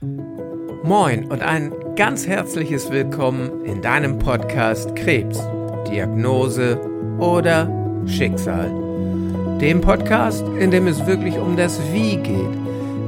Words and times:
Moin 0.00 1.24
und 1.28 1.42
ein 1.42 1.72
ganz 1.96 2.24
herzliches 2.24 2.88
Willkommen 2.92 3.64
in 3.64 3.82
deinem 3.82 4.20
Podcast 4.20 4.94
Krebs, 4.94 5.40
Diagnose 5.90 6.80
oder 7.18 7.68
Schicksal. 8.06 8.70
Dem 9.60 9.80
Podcast, 9.80 10.44
in 10.60 10.70
dem 10.70 10.86
es 10.86 11.04
wirklich 11.06 11.36
um 11.38 11.56
das 11.56 11.80
Wie 11.92 12.16
geht. 12.16 12.56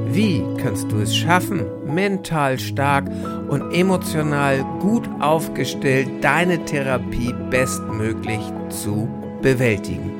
Wie 0.07 0.43
kannst 0.61 0.91
du 0.91 0.97
es 0.97 1.15
schaffen, 1.15 1.65
mental 1.85 2.59
stark 2.59 3.05
und 3.47 3.71
emotional 3.71 4.65
gut 4.81 5.07
aufgestellt 5.21 6.09
deine 6.19 6.65
Therapie 6.65 7.33
bestmöglich 7.49 8.41
zu 8.67 9.07
bewältigen? 9.41 10.11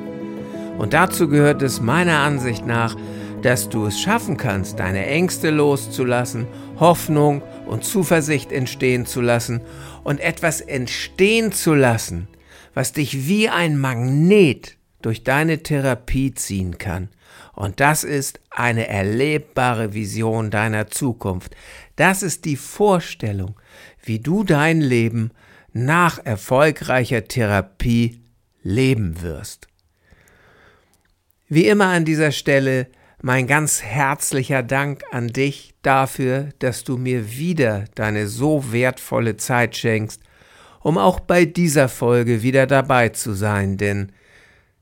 Und 0.78 0.94
dazu 0.94 1.28
gehört 1.28 1.60
es 1.60 1.82
meiner 1.82 2.20
Ansicht 2.20 2.66
nach, 2.66 2.96
dass 3.42 3.68
du 3.68 3.86
es 3.86 4.00
schaffen 4.00 4.36
kannst, 4.36 4.78
deine 4.78 5.04
Ängste 5.06 5.50
loszulassen, 5.50 6.46
Hoffnung 6.78 7.42
und 7.66 7.84
Zuversicht 7.84 8.52
entstehen 8.52 9.06
zu 9.06 9.20
lassen 9.20 9.60
und 10.04 10.20
etwas 10.20 10.60
entstehen 10.60 11.52
zu 11.52 11.74
lassen, 11.74 12.28
was 12.74 12.92
dich 12.92 13.28
wie 13.28 13.48
ein 13.48 13.78
Magnet 13.78 14.76
durch 15.00 15.24
deine 15.24 15.62
Therapie 15.62 16.34
ziehen 16.34 16.78
kann. 16.78 17.08
Und 17.54 17.80
das 17.80 18.04
ist 18.04 18.40
eine 18.50 18.88
erlebbare 18.88 19.94
Vision 19.94 20.50
deiner 20.50 20.88
Zukunft. 20.88 21.54
Das 21.96 22.22
ist 22.22 22.44
die 22.44 22.56
Vorstellung, 22.56 23.56
wie 24.02 24.18
du 24.18 24.42
dein 24.44 24.80
Leben 24.80 25.32
nach 25.72 26.18
erfolgreicher 26.24 27.24
Therapie 27.24 28.20
leben 28.62 29.22
wirst. 29.22 29.68
Wie 31.48 31.66
immer 31.66 31.88
an 31.88 32.04
dieser 32.04 32.32
Stelle 32.32 32.86
mein 33.22 33.46
ganz 33.46 33.82
herzlicher 33.82 34.64
Dank 34.64 35.04
an 35.12 35.28
dich 35.28 35.74
dafür, 35.82 36.48
dass 36.58 36.82
du 36.82 36.98
mir 36.98 37.30
wieder 37.30 37.84
deine 37.94 38.26
so 38.26 38.72
wertvolle 38.72 39.36
Zeit 39.36 39.76
schenkst, 39.76 40.20
um 40.80 40.98
auch 40.98 41.20
bei 41.20 41.44
dieser 41.44 41.88
Folge 41.88 42.42
wieder 42.42 42.66
dabei 42.66 43.10
zu 43.10 43.32
sein, 43.32 43.76
denn 43.76 44.10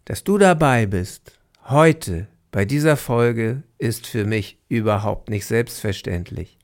dass 0.06 0.24
du 0.24 0.38
dabei 0.38 0.86
bist, 0.86 1.38
heute 1.64 2.28
bei 2.50 2.64
dieser 2.64 2.96
Folge, 2.96 3.62
ist 3.78 4.06
für 4.06 4.24
mich 4.24 4.58
überhaupt 4.68 5.28
nicht 5.28 5.44
selbstverständlich. 5.44 6.58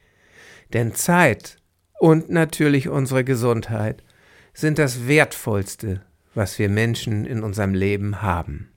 Denn 0.73 0.95
Zeit 0.95 1.59
und 2.01 2.31
natürlich 2.31 2.89
unsere 2.89 3.23
Gesundheit 3.23 4.03
sind 4.55 4.79
das 4.79 5.07
Wertvollste, 5.07 6.01
was 6.35 6.59
wir 6.59 6.71
Menschen 6.71 7.27
in 7.27 7.43
unserem 7.43 7.75
Leben 7.75 8.23
haben. 8.23 8.71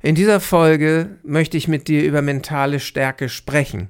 In 0.00 0.14
dieser 0.14 0.40
Folge 0.40 1.18
möchte 1.24 1.56
ich 1.56 1.66
mit 1.66 1.88
dir 1.88 2.04
über 2.04 2.22
mentale 2.22 2.78
Stärke 2.78 3.28
sprechen, 3.28 3.88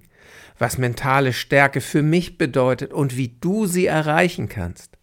was 0.59 0.78
mentale 0.78 1.33
Stärke 1.33 1.81
für 1.81 2.03
mich 2.03 2.39
bedeutet 2.39 2.92
und 2.92 3.17
wie 3.17 3.37
du 3.41 3.67
sie 3.67 3.87
erreichen 3.87 4.48
kannst. 4.48 4.97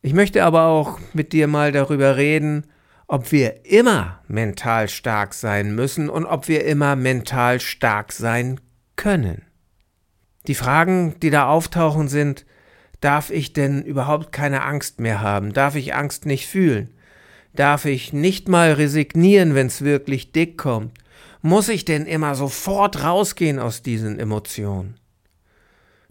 Ich 0.00 0.14
möchte 0.14 0.44
aber 0.44 0.66
auch 0.66 1.00
mit 1.12 1.32
dir 1.32 1.48
mal 1.48 1.72
darüber 1.72 2.16
reden, 2.16 2.68
ob 3.08 3.32
wir 3.32 3.66
immer 3.66 4.22
mental 4.28 4.88
stark 4.88 5.34
sein 5.34 5.74
müssen 5.74 6.08
und 6.08 6.24
ob 6.24 6.46
wir 6.46 6.64
immer 6.64 6.94
mental 6.94 7.60
stark 7.60 8.12
sein 8.12 8.60
können. 8.94 9.42
Die 10.46 10.54
Fragen, 10.54 11.18
die 11.20 11.30
da 11.30 11.48
auftauchen, 11.48 12.06
sind, 12.06 12.46
darf 13.00 13.30
ich 13.30 13.52
denn 13.52 13.82
überhaupt 13.82 14.30
keine 14.30 14.62
Angst 14.62 15.00
mehr 15.00 15.20
haben? 15.20 15.52
Darf 15.52 15.74
ich 15.74 15.94
Angst 15.94 16.26
nicht 16.26 16.46
fühlen? 16.46 16.95
Darf 17.56 17.86
ich 17.86 18.12
nicht 18.12 18.48
mal 18.48 18.72
resignieren, 18.72 19.54
wenn's 19.54 19.80
wirklich 19.80 20.30
dick 20.30 20.58
kommt? 20.58 20.92
Muss 21.40 21.70
ich 21.70 21.86
denn 21.86 22.04
immer 22.04 22.34
sofort 22.34 23.02
rausgehen 23.02 23.58
aus 23.58 23.82
diesen 23.82 24.18
Emotionen? 24.18 24.98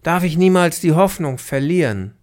Darf 0.02 0.24
ich 0.24 0.36
niemals 0.36 0.80
die 0.80 0.92
Hoffnung 0.92 1.38
verlieren? 1.38 2.14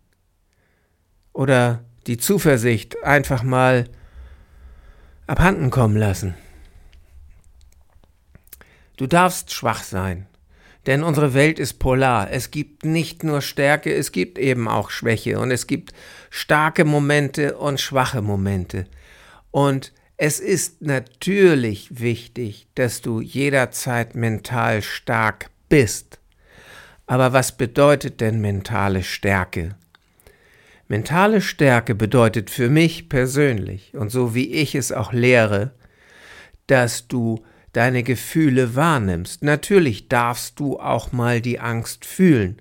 Oder 1.31 1.85
die 2.05 2.17
Zuversicht 2.17 3.01
einfach 3.03 3.43
mal 3.43 3.85
abhanden 5.25 5.69
kommen 5.69 5.95
lassen? 5.95 6.35
Du 8.97 9.07
darfst 9.07 9.53
schwach 9.53 9.83
sein, 9.83 10.27
denn 10.85 11.01
unsere 11.01 11.33
Welt 11.33 11.59
ist 11.59 11.79
polar. 11.79 12.29
Es 12.29 12.51
gibt 12.51 12.83
nicht 12.83 13.23
nur 13.23 13.41
Stärke, 13.41 13.93
es 13.93 14.11
gibt 14.11 14.37
eben 14.37 14.67
auch 14.67 14.89
Schwäche 14.89 15.39
und 15.39 15.49
es 15.49 15.65
gibt 15.65 15.93
starke 16.29 16.83
Momente 16.83 17.57
und 17.57 17.79
schwache 17.79 18.21
Momente. 18.21 18.85
Und 19.53 19.93
es 20.17 20.39
ist 20.39 20.81
natürlich 20.81 21.99
wichtig, 21.99 22.65
dass 22.73 23.01
du 23.01 23.21
jederzeit 23.21 24.15
mental 24.15 24.81
stark 24.81 25.51
bist. 25.69 26.17
Aber 27.05 27.33
was 27.33 27.55
bedeutet 27.55 28.19
denn 28.19 28.41
mentale 28.41 29.03
Stärke? 29.03 29.75
Mentale 30.87 31.39
Stärke 31.39 31.93
bedeutet 31.93 32.49
für 32.49 32.67
mich 32.67 33.09
persönlich 33.09 33.95
und 33.95 34.09
so 34.09 34.33
wie 34.33 34.51
ich 34.51 34.73
es 34.73 34.91
auch 34.91 35.13
lehre, 35.13 35.69
dass 36.65 37.07
du 37.07 37.45
deine 37.73 38.01
Gefühle 38.01 38.75
wahrnimmst. 38.75 39.43
Natürlich 39.43 40.09
darfst 40.09 40.59
du 40.59 40.79
auch 40.79 41.11
mal 41.11 41.41
die 41.41 41.59
Angst 41.59 42.05
fühlen, 42.05 42.59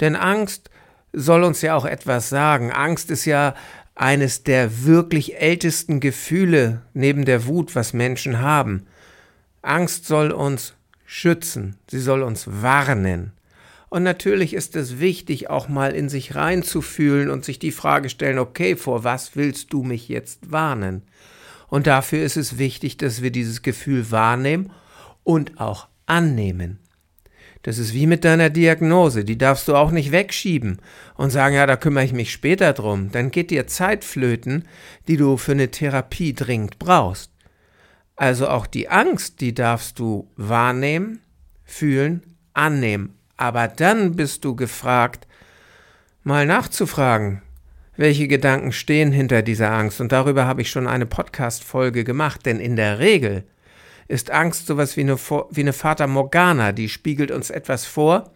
denn 0.00 0.16
Angst 0.16 0.70
soll 1.12 1.44
uns 1.44 1.62
ja 1.62 1.76
auch 1.76 1.84
etwas 1.84 2.30
sagen. 2.30 2.72
Angst 2.72 3.12
ist 3.12 3.26
ja 3.26 3.54
eines 3.94 4.42
der 4.42 4.84
wirklich 4.84 5.38
ältesten 5.40 6.00
Gefühle 6.00 6.82
neben 6.94 7.24
der 7.24 7.46
Wut, 7.46 7.74
was 7.74 7.92
Menschen 7.92 8.40
haben. 8.40 8.86
Angst 9.60 10.06
soll 10.06 10.30
uns 10.30 10.74
schützen, 11.04 11.76
sie 11.88 12.00
soll 12.00 12.22
uns 12.22 12.46
warnen. 12.62 13.32
Und 13.90 14.02
natürlich 14.02 14.54
ist 14.54 14.74
es 14.74 15.00
wichtig, 15.00 15.50
auch 15.50 15.68
mal 15.68 15.94
in 15.94 16.08
sich 16.08 16.34
reinzufühlen 16.34 17.28
und 17.28 17.44
sich 17.44 17.58
die 17.58 17.72
Frage 17.72 18.08
stellen, 18.08 18.38
okay, 18.38 18.74
vor 18.74 19.04
was 19.04 19.36
willst 19.36 19.72
du 19.72 19.82
mich 19.82 20.08
jetzt 20.08 20.50
warnen? 20.50 21.02
Und 21.68 21.86
dafür 21.86 22.24
ist 22.24 22.38
es 22.38 22.56
wichtig, 22.56 22.96
dass 22.96 23.20
wir 23.20 23.30
dieses 23.30 23.60
Gefühl 23.60 24.10
wahrnehmen 24.10 24.72
und 25.24 25.60
auch 25.60 25.88
annehmen. 26.06 26.78
Das 27.62 27.78
ist 27.78 27.94
wie 27.94 28.08
mit 28.08 28.24
deiner 28.24 28.50
Diagnose, 28.50 29.24
die 29.24 29.38
darfst 29.38 29.68
du 29.68 29.76
auch 29.76 29.92
nicht 29.92 30.10
wegschieben 30.10 30.78
und 31.14 31.30
sagen, 31.30 31.54
ja, 31.54 31.66
da 31.66 31.76
kümmere 31.76 32.04
ich 32.04 32.12
mich 32.12 32.32
später 32.32 32.72
drum. 32.72 33.12
Dann 33.12 33.30
geht 33.30 33.50
dir 33.50 33.68
Zeit 33.68 34.04
flöten, 34.04 34.64
die 35.06 35.16
du 35.16 35.36
für 35.36 35.52
eine 35.52 35.70
Therapie 35.70 36.34
dringend 36.34 36.80
brauchst. 36.80 37.30
Also 38.16 38.48
auch 38.48 38.66
die 38.66 38.88
Angst, 38.88 39.40
die 39.40 39.54
darfst 39.54 39.98
du 40.00 40.28
wahrnehmen, 40.36 41.20
fühlen, 41.64 42.22
annehmen. 42.52 43.14
Aber 43.36 43.68
dann 43.68 44.16
bist 44.16 44.44
du 44.44 44.56
gefragt, 44.56 45.26
mal 46.24 46.46
nachzufragen, 46.46 47.42
welche 47.96 48.26
Gedanken 48.26 48.72
stehen 48.72 49.12
hinter 49.12 49.42
dieser 49.42 49.70
Angst. 49.70 50.00
Und 50.00 50.12
darüber 50.12 50.46
habe 50.46 50.62
ich 50.62 50.70
schon 50.70 50.86
eine 50.86 51.06
Podcast-Folge 51.06 52.04
gemacht, 52.04 52.44
denn 52.44 52.58
in 52.58 52.76
der 52.76 52.98
Regel 52.98 53.44
ist 54.12 54.30
Angst 54.30 54.66
sowas 54.66 54.96
wie 54.96 55.00
eine, 55.00 55.16
wie 55.16 55.60
eine 55.60 55.72
Fata 55.72 56.06
Morgana, 56.06 56.72
die 56.72 56.88
spiegelt 56.90 57.30
uns 57.30 57.48
etwas 57.48 57.86
vor, 57.86 58.30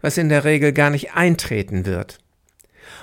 was 0.00 0.16
in 0.16 0.30
der 0.30 0.44
Regel 0.44 0.72
gar 0.72 0.90
nicht 0.90 1.12
eintreten 1.14 1.84
wird. 1.84 2.18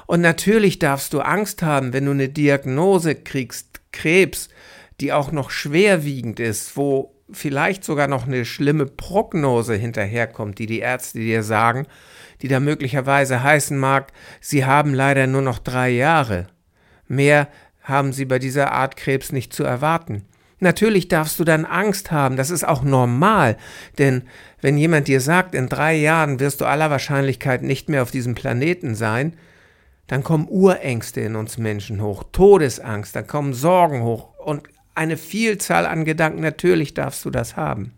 Und 0.07 0.21
natürlich 0.21 0.79
darfst 0.79 1.13
du 1.13 1.19
Angst 1.19 1.61
haben, 1.61 1.93
wenn 1.93 2.05
du 2.05 2.11
eine 2.11 2.29
Diagnose 2.29 3.13
kriegst, 3.15 3.81
Krebs, 3.91 4.49
die 4.99 5.13
auch 5.13 5.31
noch 5.31 5.51
schwerwiegend 5.51 6.39
ist, 6.39 6.75
wo 6.75 7.15
vielleicht 7.31 7.83
sogar 7.83 8.07
noch 8.07 8.25
eine 8.25 8.43
schlimme 8.43 8.87
Prognose 8.87 9.75
hinterherkommt, 9.75 10.57
die 10.57 10.65
die 10.65 10.79
Ärzte 10.79 11.19
dir 11.19 11.43
sagen, 11.43 11.85
die 12.41 12.47
da 12.47 12.59
möglicherweise 12.59 13.43
heißen 13.43 13.77
mag, 13.77 14.11
sie 14.41 14.65
haben 14.65 14.93
leider 14.93 15.27
nur 15.27 15.41
noch 15.41 15.59
drei 15.59 15.89
Jahre. 15.89 16.47
Mehr 17.07 17.47
haben 17.83 18.13
sie 18.13 18.25
bei 18.25 18.39
dieser 18.39 18.71
Art 18.71 18.95
Krebs 18.95 19.31
nicht 19.31 19.53
zu 19.53 19.63
erwarten. 19.63 20.25
Natürlich 20.59 21.09
darfst 21.09 21.39
du 21.39 21.43
dann 21.43 21.65
Angst 21.65 22.11
haben, 22.11 22.37
das 22.37 22.49
ist 22.49 22.65
auch 22.65 22.81
normal, 22.81 23.57
denn 23.97 24.23
wenn 24.61 24.77
jemand 24.77 25.07
dir 25.07 25.19
sagt, 25.19 25.53
in 25.53 25.67
drei 25.67 25.95
Jahren 25.95 26.39
wirst 26.39 26.61
du 26.61 26.65
aller 26.65 26.89
Wahrscheinlichkeit 26.89 27.61
nicht 27.61 27.89
mehr 27.89 28.01
auf 28.01 28.11
diesem 28.11 28.35
Planeten 28.35 28.95
sein, 28.95 29.33
dann 30.07 30.23
kommen 30.23 30.47
Urängste 30.47 31.21
in 31.21 31.35
uns 31.35 31.57
Menschen 31.57 32.01
hoch, 32.01 32.23
Todesangst, 32.31 33.15
dann 33.15 33.27
kommen 33.27 33.53
Sorgen 33.53 34.03
hoch 34.03 34.29
und 34.39 34.63
eine 34.93 35.17
Vielzahl 35.17 35.85
an 35.85 36.05
Gedanken, 36.05 36.41
natürlich 36.41 36.93
darfst 36.93 37.25
du 37.25 37.29
das 37.29 37.57
haben. 37.57 37.91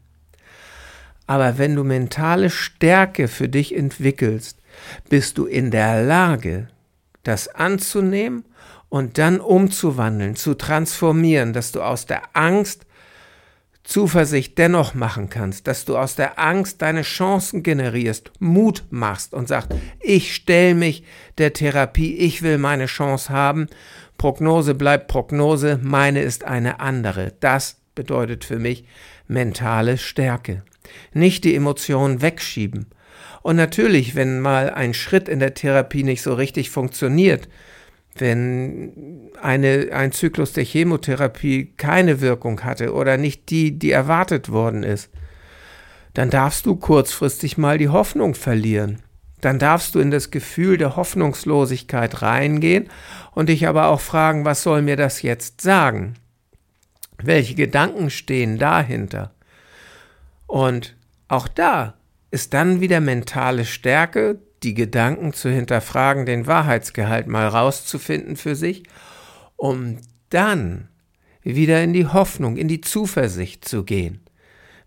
Aber 1.28 1.58
wenn 1.58 1.76
du 1.76 1.84
mentale 1.84 2.50
Stärke 2.50 3.28
für 3.28 3.50
dich 3.50 3.76
entwickelst, 3.76 4.58
bist 5.10 5.38
du 5.38 5.46
in 5.46 5.70
der 5.70 6.04
Lage, 6.04 6.70
das 7.24 7.50
anzunehmen 7.50 8.46
und 8.90 9.18
dann 9.18 9.40
umzuwandeln, 9.40 10.36
zu 10.36 10.54
transformieren, 10.54 11.54
dass 11.54 11.72
du 11.72 11.82
aus 11.82 12.06
der 12.06 12.24
Angst 12.34 12.86
Zuversicht 13.88 14.58
dennoch 14.58 14.96
machen 14.96 15.30
kannst, 15.30 15.66
dass 15.66 15.86
du 15.86 15.98
aus 15.98 16.16
der 16.16 16.38
Angst 16.38 16.82
deine 16.82 17.04
Chancen 17.04 17.64
generierst, 17.64 18.32
Mut 18.40 18.84
machst 18.90 19.34
und 19.34 19.48
sagst, 19.48 19.70
ich 20.02 20.36
stelle 20.36 20.76
mich 20.76 21.06
der 21.38 21.54
Therapie, 21.54 22.18
ich 22.18 22.42
will 22.42 22.58
meine 22.58 22.88
Chance 22.88 23.30
haben, 23.30 23.68
Prognose 24.18 24.76
bleibt 24.76 25.08
Prognose, 25.08 25.80
meine 25.82 26.22
ist 26.22 26.44
eine 26.44 26.82
andere. 26.82 27.34
Das 27.40 27.78
bedeutet 27.96 28.44
für 28.44 28.60
mich 28.60 28.84
mentale 29.28 29.98
Stärke. 29.98 30.64
Nicht 31.14 31.46
die 31.46 31.56
Emotionen 31.56 32.22
wegschieben 32.22 32.88
Und 33.42 33.56
natürlich, 33.56 34.16
wenn 34.16 34.42
mal 34.42 34.70
ein 34.70 34.94
Schritt 34.94 35.30
in 35.30 35.40
der 35.40 35.54
Therapie 35.54 36.04
nicht 36.04 36.22
so 36.22 36.34
richtig 36.34 36.72
funktioniert, 36.72 37.48
wenn 38.20 39.32
eine, 39.42 39.90
ein 39.92 40.12
Zyklus 40.12 40.54
der 40.54 40.64
Chemotherapie 40.64 41.74
keine 41.78 42.22
Wirkung 42.22 42.64
hatte 42.64 42.94
oder 42.94 43.18
nicht 43.18 43.50
die, 43.50 43.78
die 43.78 43.92
erwartet 43.92 44.52
worden 44.52 44.84
ist, 44.84 45.10
dann 46.14 46.30
darfst 46.30 46.66
du 46.66 46.76
kurzfristig 46.76 47.58
mal 47.58 47.78
die 47.78 47.90
Hoffnung 47.90 48.34
verlieren. 48.34 49.04
Dann 49.42 49.60
darfst 49.60 49.94
du 49.94 50.00
in 50.00 50.10
das 50.10 50.32
Gefühl 50.32 50.78
der 50.78 50.96
Hoffnungslosigkeit 50.96 52.22
reingehen 52.22 52.90
und 53.34 53.50
dich 53.50 53.68
aber 53.68 53.88
auch 53.88 54.02
fragen, 54.02 54.46
was 54.46 54.64
soll 54.64 54.82
mir 54.82 54.96
das 54.96 55.22
jetzt 55.22 55.62
sagen? 55.62 56.16
Welche 57.22 57.56
Gedanken 57.56 58.10
stehen 58.10 58.58
dahinter? 58.58 59.32
Und 60.48 60.96
auch 61.28 61.48
da 61.48 61.94
ist 62.32 62.54
dann 62.54 62.82
wieder 62.82 63.00
mentale 63.00 63.66
Stärke, 63.66 64.40
die 64.68 64.74
Gedanken 64.74 65.32
zu 65.32 65.50
hinterfragen, 65.50 66.26
den 66.26 66.46
Wahrheitsgehalt 66.46 67.28
mal 67.28 67.48
rauszufinden 67.48 68.36
für 68.36 68.54
sich, 68.54 68.84
um 69.56 70.00
dann 70.30 70.90
wieder 71.42 71.82
in 71.82 71.94
die 71.94 72.06
Hoffnung, 72.06 72.58
in 72.58 72.68
die 72.68 72.82
Zuversicht 72.82 73.64
zu 73.64 73.86
gehen. 73.86 74.20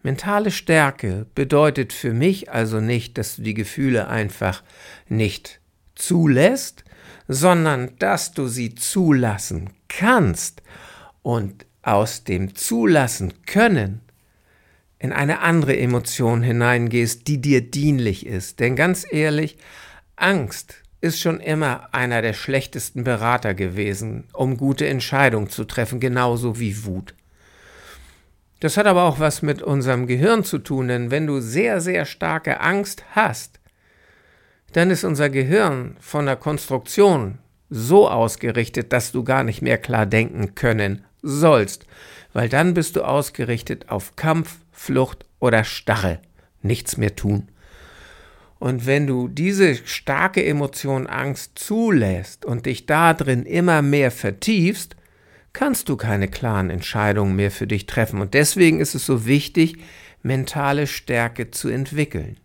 Mentale 0.03 0.51
Stärke 0.51 1.27
bedeutet 1.35 1.95
für 1.95 2.13
mich 2.13 2.53
also 2.53 2.81
nicht, 2.81 3.17
dass 3.17 3.37
du 3.37 3.43
die 3.43 3.55
Gefühle 3.55 4.09
einfach 4.09 4.63
nicht 5.09 5.61
zulässt, 5.95 6.85
sondern 7.27 7.97
dass 7.99 8.33
du 8.33 8.49
sie 8.49 8.75
zulassen 8.75 9.71
kannst 9.89 10.63
und 11.23 11.65
aus 11.81 12.25
dem 12.25 12.55
Zulassen 12.55 13.33
können 13.47 14.03
in 15.01 15.13
eine 15.13 15.41
andere 15.41 15.77
Emotion 15.77 16.43
hineingehst, 16.43 17.27
die 17.27 17.41
dir 17.41 17.63
dienlich 17.63 18.27
ist. 18.27 18.61
Denn 18.61 18.77
ganz 18.77 19.05
ehrlich, 19.11 19.57
Angst 20.15 20.77
ist 21.01 21.19
schon 21.19 21.41
immer 21.41 21.89
einer 21.93 22.21
der 22.21 22.35
schlechtesten 22.35 23.03
Berater 23.03 23.55
gewesen, 23.55 24.25
um 24.35 24.59
gute 24.59 24.87
Entscheidungen 24.87 25.49
zu 25.49 25.65
treffen, 25.65 25.99
genauso 25.99 26.61
wie 26.61 26.85
Wut. 26.85 27.15
Das 28.61 28.77
hat 28.77 28.85
aber 28.85 29.05
auch 29.05 29.19
was 29.19 29.41
mit 29.41 29.63
unserem 29.63 30.07
Gehirn 30.07 30.45
zu 30.45 30.59
tun, 30.59 30.89
denn 30.89 31.11
wenn 31.11 31.27
du 31.27 31.41
sehr, 31.41 31.81
sehr 31.81 32.05
starke 32.05 32.61
Angst 32.61 33.05
hast, 33.13 33.59
dann 34.75 34.91
ist 34.91 35.05
unser 35.05 35.31
Gehirn 35.31 35.97
von 35.99 36.27
der 36.27 36.37
Konstruktion 36.37 37.39
so 37.71 38.09
ausgerichtet, 38.09 38.93
dass 38.93 39.13
du 39.13 39.25
gar 39.25 39.45
nicht 39.45 39.63
mehr 39.63 39.79
klar 39.79 40.05
denken 40.05 40.55
können 40.55 41.07
sollst, 41.23 41.87
weil 42.35 42.51
dann 42.51 42.75
bist 42.75 42.97
du 42.97 43.03
ausgerichtet 43.03 43.89
auf 43.89 44.17
Kampf, 44.17 44.59
Flucht 44.81 45.27
oder 45.41 45.63
Starre, 45.63 46.21
nichts 46.63 46.97
mehr 46.97 47.15
tun. 47.15 47.49
Und 48.59 48.87
wenn 48.87 49.07
du 49.07 49.29
diese 49.29 49.75
starke 49.75 50.43
Emotion 50.43 51.07
Angst 51.07 51.59
zulässt 51.59 52.47
und 52.47 52.65
dich 52.65 52.87
da 52.87 53.13
drin 53.13 53.45
immer 53.45 53.83
mehr 53.83 54.11
vertiefst, 54.11 54.97
kannst 55.53 55.91
du 55.91 55.99
keine 55.99 56.29
klaren 56.29 56.71
Entscheidungen 56.71 57.37
mehr 57.37 57.51
für 57.51 57.67
dich 57.67 57.85
treffen. 57.85 58.23
Und 58.23 58.33
deswegen 58.33 58.81
ist 58.81 58.95
es 58.95 59.05
so 59.05 59.27
wichtig, 59.27 59.77
mentale 60.23 60.87
Stärke 60.87 61.51
zu 61.51 61.69
entwickeln. 61.69 62.39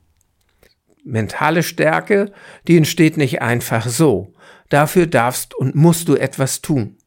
Mentale 1.06 1.64
Stärke, 1.64 2.34
die 2.68 2.76
entsteht 2.76 3.16
nicht 3.16 3.42
einfach 3.42 3.88
so. 3.88 4.34
Dafür 4.68 5.08
darfst 5.08 5.56
und 5.56 5.74
musst 5.74 6.10
du 6.10 6.18
etwas 6.18 6.62
tun. 6.62 6.98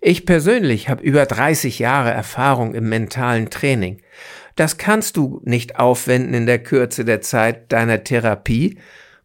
Ich 0.00 0.26
persönlich 0.26 0.88
habe 0.88 1.02
über 1.02 1.26
30 1.26 1.78
Jahre 1.78 2.10
Erfahrung 2.10 2.74
im 2.74 2.88
mentalen 2.88 3.50
Training. 3.50 4.00
Das 4.56 4.76
kannst 4.76 5.16
du 5.16 5.40
nicht 5.44 5.78
aufwenden 5.78 6.34
in 6.34 6.46
der 6.46 6.58
Kürze 6.58 7.04
der 7.04 7.20
Zeit 7.20 7.70
deiner 7.72 8.02
Therapie, 8.02 8.78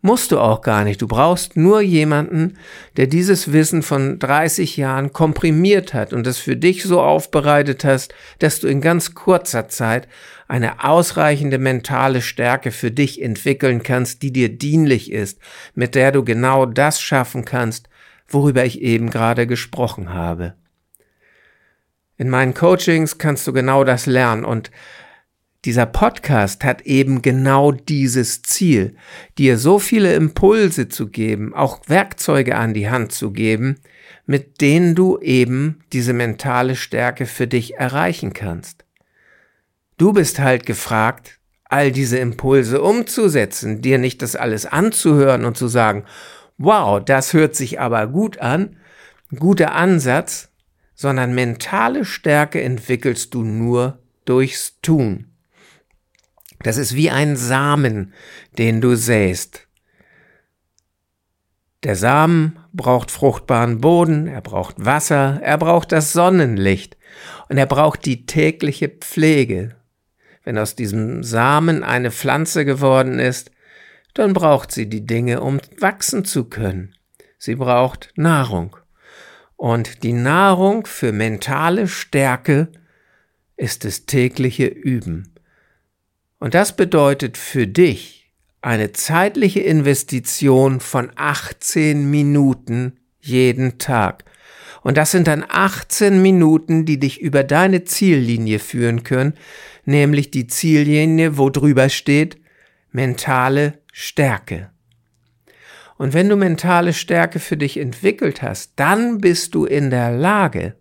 musst 0.04 0.34
du 0.34 0.40
auch 0.40 0.62
gar 0.62 0.84
nicht. 0.84 1.02
Du 1.02 1.08
brauchst 1.08 1.56
nur 1.56 1.82
jemanden, 1.82 2.58
der 2.98 3.08
dieses 3.08 3.54
Wissen 3.54 3.82
von 3.82 4.20
30 4.20 4.78
Jahren 4.78 5.14
komprimiert 5.14 5.94
hat 5.94 6.14
und 6.14 6.28
es 6.28 6.38
für 6.38 6.58
dich 6.58 6.84
so 6.84 7.02
aufbereitet 7.02 7.86
hast, 7.86 8.14
dass 8.40 8.60
du 8.60 8.68
in 8.68 8.82
ganz 8.82 9.16
kurzer 9.16 9.70
Zeit 9.70 10.08
eine 10.48 10.84
ausreichende 10.84 11.58
mentale 11.58 12.22
Stärke 12.22 12.72
für 12.72 12.92
dich 12.92 13.22
entwickeln 13.22 13.82
kannst, 13.82 14.22
die 14.22 14.34
dir 14.34 14.50
dienlich 14.50 15.12
ist, 15.12 15.40
mit 15.74 15.96
der 15.96 16.12
du 16.12 16.24
genau 16.24 16.66
das 16.66 17.02
schaffen 17.02 17.46
kannst, 17.46 17.88
worüber 18.28 18.66
ich 18.66 18.82
eben 18.82 19.10
gerade 19.10 19.48
gesprochen 19.48 20.14
habe. 20.14 20.56
In 22.18 22.30
meinen 22.30 22.54
Coachings 22.54 23.18
kannst 23.18 23.46
du 23.48 23.54
genau 23.54 23.84
das 23.84 24.06
lernen 24.06 24.46
und 24.46 24.72
dieser 25.66 25.86
Podcast 25.86 26.66
hat 26.66 26.82
eben 26.82 27.22
genau 27.22 27.72
dieses 27.72 28.42
Ziel, 28.42 28.96
dir 29.38 29.58
so 29.58 29.80
viele 29.80 30.14
Impulse 30.14 30.90
zu 30.90 31.08
geben, 31.08 31.54
auch 31.54 31.80
Werkzeuge 31.88 32.58
an 32.58 32.74
die 32.74 32.90
Hand 32.90 33.14
zu 33.14 33.32
geben, 33.32 33.80
mit 34.26 34.60
denen 34.60 34.94
du 34.94 35.20
eben 35.20 35.80
diese 35.94 36.12
mentale 36.12 36.76
Stärke 36.76 37.26
für 37.26 37.48
dich 37.48 37.76
erreichen 37.76 38.34
kannst. 38.34 38.84
Du 39.98 40.12
bist 40.12 40.40
halt 40.40 40.66
gefragt, 40.66 41.40
all 41.64 41.92
diese 41.92 42.18
Impulse 42.18 42.82
umzusetzen, 42.82 43.82
dir 43.82 43.98
nicht 43.98 44.22
das 44.22 44.36
alles 44.36 44.66
anzuhören 44.66 45.46
und 45.46 45.58
zu 45.58 45.68
sagen, 45.68 46.04
wow, 46.58 47.04
das 47.04 47.34
hört 47.34 47.56
sich 47.56 47.80
aber 47.80 48.08
gut 48.08 48.40
an, 48.40 48.78
guter 49.36 49.74
Ansatz, 49.74 50.50
sondern 50.96 51.34
mentale 51.34 52.06
Stärke 52.06 52.62
entwickelst 52.62 53.34
du 53.34 53.44
nur 53.44 54.00
durchs 54.26 54.80
Tun. 54.82 55.34
Das 56.64 56.78
ist 56.78 56.96
wie 56.96 57.10
ein 57.10 57.36
Samen, 57.36 58.14
den 58.58 58.80
du 58.80 58.96
säst. 58.96 59.68
Der 61.84 61.98
Samen 61.98 62.58
braucht 62.72 63.12
fruchtbaren 63.12 63.82
Boden, 63.82 64.28
er 64.28 64.40
braucht 64.40 64.86
Wasser, 64.86 65.42
er 65.44 65.58
braucht 65.58 65.92
das 65.92 66.14
Sonnenlicht 66.14 66.96
und 67.50 67.58
er 67.58 67.66
braucht 67.66 68.06
die 68.06 68.26
tägliche 68.26 68.88
Pflege. 68.88 69.76
Wenn 70.46 70.58
aus 70.58 70.76
diesem 70.76 71.24
Samen 71.24 71.84
eine 71.84 72.12
Pflanze 72.12 72.64
geworden 72.64 73.20
ist, 73.20 73.52
dann 74.14 74.34
braucht 74.34 74.72
sie 74.72 74.88
die 74.88 75.06
Dinge, 75.06 75.42
um 75.42 75.60
wachsen 75.80 76.26
zu 76.26 76.46
können. 76.46 76.96
Sie 77.38 77.56
braucht 77.56 78.12
Nahrung. 78.16 78.78
Und 79.56 80.04
die 80.04 80.14
Nahrung 80.14 80.86
für 80.86 81.12
mentale 81.12 81.88
Stärke 81.88 82.70
ist 83.56 83.86
das 83.86 84.06
tägliche 84.06 84.66
Üben. 84.66 85.34
Und 86.40 86.54
das 86.54 86.76
bedeutet 86.76 87.38
für 87.38 87.68
dich 87.68 88.32
eine 88.62 88.92
zeitliche 88.92 89.62
Investition 89.62 90.80
von 90.80 91.12
18 91.16 92.10
Minuten 92.10 93.00
jeden 93.20 93.78
Tag. 93.78 94.26
Und 94.82 94.98
das 94.98 95.12
sind 95.12 95.28
dann 95.28 95.46
18 95.48 96.22
Minuten, 96.22 96.86
die 96.86 97.00
dich 97.00 97.22
über 97.22 97.44
deine 97.44 97.86
Ziellinie 97.86 98.60
führen 98.60 99.04
können, 99.04 99.34
nämlich 99.86 100.32
die 100.32 100.48
Ziellinie, 100.48 101.38
wo 101.38 101.50
drüber 101.50 101.90
steht 101.90 102.38
mentale 102.92 103.80
Stärke. 103.96 104.72
Und 105.98 106.14
wenn 106.14 106.28
du 106.28 106.36
mentale 106.36 106.94
Stärke 106.94 107.40
für 107.40 107.56
dich 107.56 107.78
entwickelt 107.78 108.42
hast, 108.42 108.74
dann 108.76 109.20
bist 109.20 109.54
du 109.54 109.66
in 109.66 109.92
der 109.92 110.12
Lage, 110.12 110.76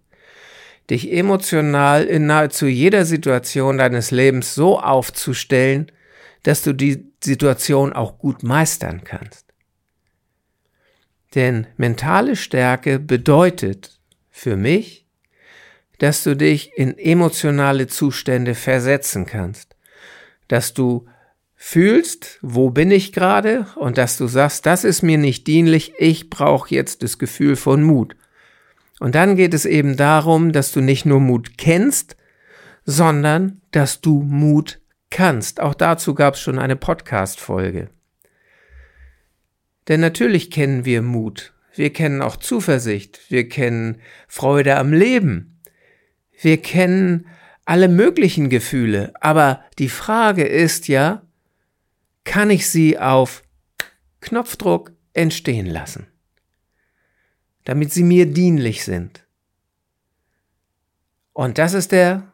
dich 0.88 1.12
emotional 1.12 2.04
in 2.04 2.26
nahezu 2.26 2.66
jeder 2.66 3.04
Situation 3.04 3.76
deines 3.76 4.10
Lebens 4.10 4.54
so 4.54 4.80
aufzustellen, 4.80 5.92
dass 6.42 6.62
du 6.62 6.72
die 6.72 7.12
Situation 7.22 7.92
auch 7.92 8.18
gut 8.18 8.42
meistern 8.42 9.04
kannst. 9.04 9.44
Denn 11.34 11.66
mentale 11.76 12.34
Stärke 12.34 12.98
bedeutet 12.98 14.00
für 14.30 14.56
mich, 14.56 15.06
dass 15.98 16.24
du 16.24 16.34
dich 16.34 16.72
in 16.76 16.96
emotionale 16.96 17.88
Zustände 17.88 18.54
versetzen 18.54 19.26
kannst, 19.26 19.76
dass 20.48 20.72
du 20.72 21.06
fühlst, 21.64 22.40
wo 22.42 22.70
bin 22.70 22.90
ich 22.90 23.12
gerade 23.12 23.66
und 23.76 23.96
dass 23.96 24.18
du 24.18 24.26
sagst, 24.26 24.66
das 24.66 24.82
ist 24.82 25.02
mir 25.02 25.16
nicht 25.16 25.46
dienlich, 25.46 25.92
ich 25.96 26.28
brauche 26.28 26.74
jetzt 26.74 27.04
das 27.04 27.18
Gefühl 27.18 27.54
von 27.54 27.84
Mut. 27.84 28.16
Und 28.98 29.14
dann 29.14 29.36
geht 29.36 29.54
es 29.54 29.64
eben 29.64 29.96
darum, 29.96 30.52
dass 30.52 30.72
du 30.72 30.80
nicht 30.80 31.06
nur 31.06 31.20
Mut 31.20 31.56
kennst, 31.56 32.16
sondern 32.84 33.62
dass 33.70 34.00
du 34.00 34.22
Mut 34.22 34.80
kannst. 35.08 35.60
Auch 35.60 35.74
dazu 35.74 36.14
gab 36.14 36.34
es 36.34 36.40
schon 36.40 36.58
eine 36.58 36.74
Podcast-Folge. 36.74 37.90
Denn 39.86 40.00
natürlich 40.00 40.50
kennen 40.50 40.84
wir 40.84 41.00
Mut. 41.00 41.54
Wir 41.76 41.92
kennen 41.92 42.22
auch 42.22 42.36
Zuversicht. 42.36 43.20
Wir 43.28 43.48
kennen 43.48 44.00
Freude 44.26 44.76
am 44.76 44.92
Leben. 44.92 45.60
Wir 46.40 46.60
kennen 46.60 47.28
alle 47.64 47.88
möglichen 47.88 48.50
Gefühle. 48.50 49.12
Aber 49.20 49.64
die 49.78 49.88
Frage 49.88 50.42
ist 50.44 50.88
ja, 50.88 51.22
kann 52.24 52.50
ich 52.50 52.68
sie 52.68 52.98
auf 52.98 53.42
Knopfdruck 54.20 54.92
entstehen 55.12 55.66
lassen? 55.66 56.06
damit 57.64 57.92
sie 57.92 58.02
mir 58.02 58.26
dienlich 58.26 58.84
sind. 58.84 59.24
Und 61.32 61.58
das 61.58 61.74
ist 61.74 61.92
der 61.92 62.32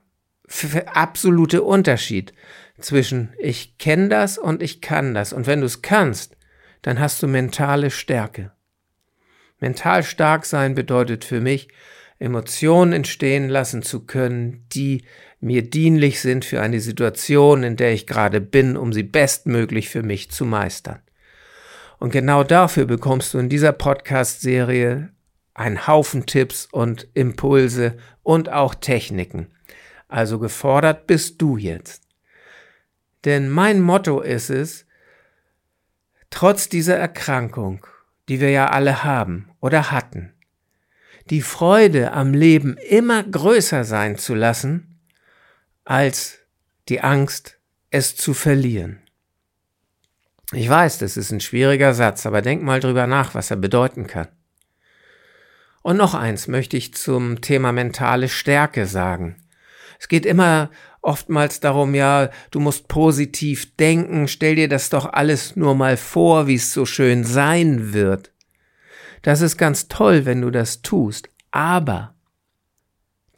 absolute 0.87 1.63
Unterschied 1.63 2.33
zwischen 2.81 3.35
ich 3.39 3.79
kenne 3.79 4.09
das 4.09 4.39
und 4.39 4.63
ich 4.63 4.81
kann 4.81 5.15
das. 5.15 5.33
Und 5.33 5.47
wenn 5.47 5.61
du 5.61 5.67
es 5.67 5.83
kannst, 5.83 6.37
dann 6.83 6.99
hast 6.99 7.23
du 7.23 7.29
mentale 7.29 7.91
Stärke. 7.91 8.53
Mental 9.61 10.03
stark 10.03 10.47
sein 10.47 10.75
bedeutet 10.75 11.25
für 11.25 11.41
mich, 11.41 11.69
Emotionen 12.21 12.93
entstehen 12.93 13.49
lassen 13.49 13.83
zu 13.83 14.07
können, 14.07 14.67
die 14.73 15.05
mir 15.41 15.63
dienlich 15.69 16.21
sind 16.21 16.45
für 16.45 16.61
eine 16.61 16.81
Situation, 16.81 17.63
in 17.63 17.77
der 17.77 17.93
ich 17.93 18.07
gerade 18.07 18.41
bin, 18.41 18.77
um 18.77 18.93
sie 18.93 19.05
bestmöglich 19.05 19.89
für 19.89 20.03
mich 20.03 20.31
zu 20.31 20.45
meistern. 20.45 21.01
Und 21.99 22.13
genau 22.13 22.45
dafür 22.45 22.87
bekommst 22.87 23.35
du 23.35 23.39
in 23.39 23.49
dieser 23.49 23.73
Podcast-Serie 23.73 25.11
einen 25.55 25.87
Haufen 25.87 26.27
Tipps 26.27 26.69
und 26.71 27.09
Impulse 27.15 27.97
und 28.23 28.49
auch 28.49 28.75
Techniken. 28.75 29.49
Also 30.07 30.39
gefordert 30.39 31.07
bist 31.07 31.43
du 31.43 31.57
jetzt. 31.57 32.05
Denn 33.25 33.49
mein 33.49 33.81
Motto 33.81 34.21
ist 34.21 34.51
es, 34.51 34.87
trotz 36.31 36.69
dieser 36.69 36.97
Erkrankung, 36.97 37.85
die 38.29 38.41
wir 38.41 38.51
ja 38.51 38.69
alle 38.69 39.03
haben 39.03 39.51
oder 39.61 39.91
hatten, 39.91 40.33
die 41.31 41.43
Freude 41.43 42.13
am 42.13 42.33
Leben 42.33 42.77
immer 42.89 43.23
größer 43.23 43.85
sein 43.85 44.17
zu 44.17 44.35
lassen, 44.35 44.88
als 45.89 46.41
die 46.91 47.01
Angst, 47.01 47.59
es 47.91 48.15
zu 48.15 48.35
verlieren. 48.35 49.01
Ich 50.53 50.69
weiß, 50.69 50.99
das 50.99 51.17
ist 51.17 51.31
ein 51.31 51.41
schwieriger 51.41 51.95
Satz, 51.95 52.27
aber 52.27 52.43
denk 52.43 52.63
mal 52.63 52.79
drüber 52.79 53.07
nach, 53.07 53.35
was 53.35 53.51
er 53.51 53.57
bedeuten 53.57 54.07
kann. 54.07 54.29
Und 55.81 55.97
noch 55.97 56.13
eins 56.13 56.47
möchte 56.47 56.77
ich 56.77 56.93
zum 56.93 57.41
Thema 57.41 57.73
mentale 57.73 58.29
Stärke 58.29 58.85
sagen. 58.85 59.37
Es 59.99 60.09
geht 60.09 60.27
immer 60.27 60.71
oftmals 61.01 61.61
darum, 61.61 61.95
ja, 61.95 62.29
du 62.51 62.61
musst 62.61 62.89
positiv 62.89 63.75
denken, 63.77 64.29
stell 64.29 64.57
dir 64.57 64.69
das 64.69 64.91
doch 64.91 65.11
alles 65.11 65.57
nur 65.57 65.75
mal 65.75 65.97
vor, 65.97 66.47
wie 66.47 66.57
es 66.57 66.71
so 66.71 66.85
schön 66.85 67.25
sein 67.25 67.95
wird. 67.95 68.31
Das 69.23 69.41
ist 69.41 69.57
ganz 69.57 69.89
toll, 69.89 70.27
wenn 70.27 70.43
du 70.43 70.51
das 70.51 70.83
tust, 70.83 71.31
aber 71.51 72.15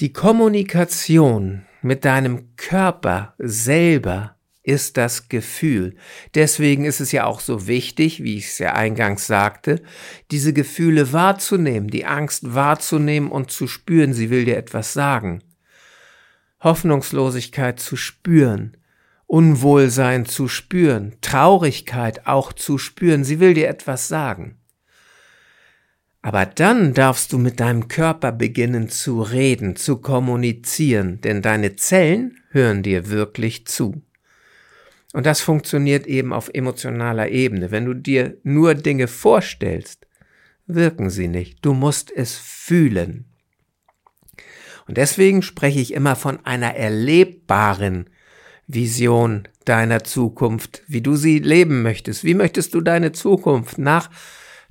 die 0.00 0.12
Kommunikation 0.12 1.64
mit 1.82 2.04
deinem 2.04 2.56
Körper 2.56 3.34
selber 3.38 4.36
ist 4.62 4.96
das 4.96 5.28
Gefühl. 5.28 5.96
Deswegen 6.34 6.84
ist 6.84 7.00
es 7.00 7.12
ja 7.12 7.24
auch 7.24 7.40
so 7.40 7.66
wichtig, 7.66 8.22
wie 8.22 8.36
ich 8.36 8.46
es 8.46 8.58
ja 8.58 8.74
eingangs 8.74 9.26
sagte, 9.26 9.82
diese 10.30 10.52
Gefühle 10.52 11.12
wahrzunehmen, 11.12 11.88
die 11.88 12.04
Angst 12.04 12.54
wahrzunehmen 12.54 13.30
und 13.30 13.50
zu 13.50 13.66
spüren, 13.66 14.12
sie 14.12 14.30
will 14.30 14.44
dir 14.44 14.56
etwas 14.56 14.92
sagen. 14.92 15.42
Hoffnungslosigkeit 16.62 17.80
zu 17.80 17.96
spüren, 17.96 18.76
Unwohlsein 19.26 20.26
zu 20.26 20.48
spüren, 20.48 21.16
Traurigkeit 21.20 22.26
auch 22.26 22.52
zu 22.52 22.78
spüren, 22.78 23.24
sie 23.24 23.40
will 23.40 23.54
dir 23.54 23.68
etwas 23.68 24.08
sagen. 24.08 24.59
Aber 26.22 26.44
dann 26.44 26.92
darfst 26.92 27.32
du 27.32 27.38
mit 27.38 27.60
deinem 27.60 27.88
Körper 27.88 28.32
beginnen 28.32 28.90
zu 28.90 29.22
reden, 29.22 29.76
zu 29.76 29.98
kommunizieren, 29.98 31.20
denn 31.22 31.40
deine 31.40 31.76
Zellen 31.76 32.38
hören 32.50 32.82
dir 32.82 33.08
wirklich 33.08 33.66
zu. 33.66 34.02
Und 35.12 35.26
das 35.26 35.40
funktioniert 35.40 36.06
eben 36.06 36.32
auf 36.32 36.50
emotionaler 36.52 37.30
Ebene. 37.30 37.70
Wenn 37.70 37.86
du 37.86 37.94
dir 37.94 38.36
nur 38.42 38.74
Dinge 38.74 39.08
vorstellst, 39.08 40.06
wirken 40.66 41.10
sie 41.10 41.28
nicht. 41.28 41.64
Du 41.64 41.72
musst 41.72 42.12
es 42.14 42.36
fühlen. 42.36 43.24
Und 44.86 44.98
deswegen 44.98 45.42
spreche 45.42 45.80
ich 45.80 45.94
immer 45.94 46.16
von 46.16 46.44
einer 46.44 46.74
erlebbaren 46.74 48.10
Vision 48.66 49.48
deiner 49.64 50.04
Zukunft, 50.04 50.82
wie 50.86 51.00
du 51.00 51.16
sie 51.16 51.38
leben 51.38 51.82
möchtest. 51.82 52.24
Wie 52.24 52.34
möchtest 52.34 52.74
du 52.74 52.80
deine 52.80 53.12
Zukunft 53.12 53.78
nach 53.78 54.10